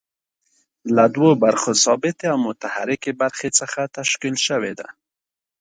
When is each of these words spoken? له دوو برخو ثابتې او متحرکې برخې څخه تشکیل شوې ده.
له 0.95 1.03
دوو 1.15 1.29
برخو 1.43 1.71
ثابتې 1.83 2.25
او 2.33 2.37
متحرکې 2.47 3.11
برخې 3.21 3.49
څخه 3.59 3.81
تشکیل 3.97 4.35
شوې 4.47 4.73
ده. 4.79 4.87